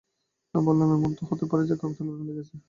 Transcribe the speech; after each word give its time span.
আমি 0.53 0.63
বললাম, 0.67 0.87
এমনো 0.95 1.15
তো 1.19 1.23
হতে 1.29 1.45
পারে 1.45 1.63
যে, 1.63 1.75
কাকতালীয়ভাবে 1.75 2.19
মিলে 2.21 2.33
গেছে। 2.37 2.55